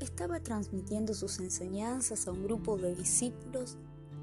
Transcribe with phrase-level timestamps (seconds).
[0.00, 3.76] estaba transmitiendo sus enseñanzas a un grupo de discípulos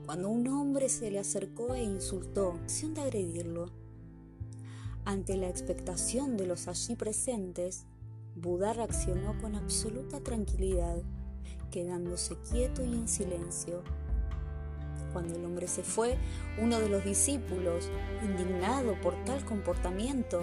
[0.06, 3.72] cuando un hombre se le acercó e insultó, sin de agredirlo.
[5.06, 7.86] Ante la expectación de los allí presentes,
[8.36, 11.02] Buda reaccionó con absoluta tranquilidad,
[11.72, 13.82] quedándose quieto y en silencio.
[15.14, 16.18] Cuando el hombre se fue,
[16.62, 17.90] uno de los discípulos,
[18.22, 20.42] indignado por tal comportamiento,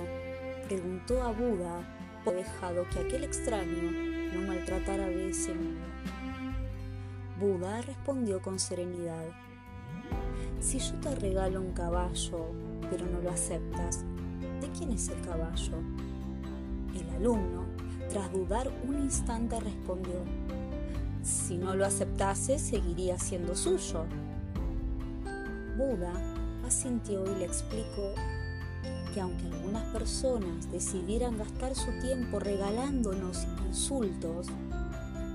[0.66, 5.52] preguntó a Buda, ¿o dejado que aquel extraño no maltratara de ese?
[7.38, 9.24] Buda respondió con serenidad,
[10.60, 12.46] si yo te regalo un caballo,
[12.88, 14.04] pero no lo aceptas,
[14.60, 15.78] ¿de quién es el caballo?
[16.94, 17.64] El alumno,
[18.10, 20.14] tras dudar un instante, respondió,
[21.22, 24.04] si no lo aceptase, seguiría siendo suyo.
[25.76, 26.12] Buda
[26.66, 28.14] asintió y le explicó
[29.12, 34.48] que aunque algunas personas decidieran gastar su tiempo regalándonos insultos,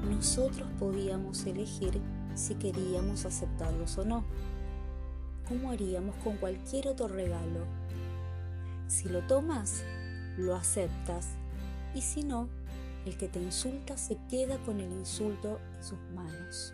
[0.09, 2.01] nosotros podíamos elegir
[2.35, 4.23] si queríamos aceptarlos o no,
[5.47, 7.65] como haríamos con cualquier otro regalo.
[8.87, 9.83] Si lo tomas,
[10.37, 11.29] lo aceptas,
[11.93, 12.47] y si no,
[13.05, 16.73] el que te insulta se queda con el insulto en sus manos.